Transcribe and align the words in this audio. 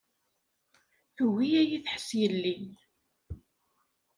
Tugi 1.15 1.49
ad 1.61 1.67
yi-tḥess 1.69 2.09
yelli. 2.19 2.57